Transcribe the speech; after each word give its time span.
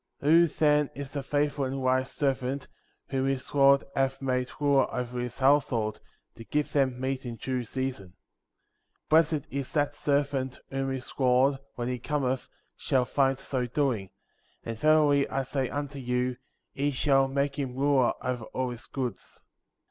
49. 0.19 0.41
Who, 0.41 0.47
then, 0.47 0.89
is 0.95 1.15
a 1.15 1.21
faithful 1.21 1.63
and 1.65 1.79
wise 1.79 2.09
servant^ 2.09 2.65
whom 3.09 3.27
his 3.27 3.53
lord 3.53 3.83
hath 3.95 4.19
made 4.19 4.49
ruler 4.59 4.91
over 4.91 5.19
his 5.19 5.37
household, 5.37 5.99
to 6.33 6.43
give 6.43 6.73
them 6.73 6.99
meat 6.99 7.23
in 7.23 7.35
due 7.35 7.63
season? 7.63 8.15
50. 8.95 9.03
Blessed 9.11 9.47
is 9.51 9.71
that 9.73 9.93
servant 9.93 10.57
whom 10.71 10.89
his 10.89 11.13
lord, 11.19 11.59
when 11.75 11.87
he 11.87 11.99
cometh, 11.99 12.49
shall 12.75 13.05
find 13.05 13.37
so 13.37 13.67
doing; 13.67 14.09
and 14.63 14.79
verily 14.79 15.29
I 15.29 15.43
say 15.43 15.69
unto 15.69 15.99
you, 15.99 16.37
he 16.73 16.89
shall 16.89 17.27
make 17.27 17.59
him 17.59 17.75
ruler 17.75 18.13
over 18.23 18.45
all 18.45 18.71
his 18.71 18.87
goods. 18.87 19.43